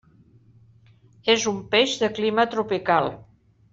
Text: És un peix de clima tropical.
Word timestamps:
És 1.33 1.45
un 1.51 1.59
peix 1.75 1.93
de 2.05 2.09
clima 2.21 2.47
tropical. 2.55 3.13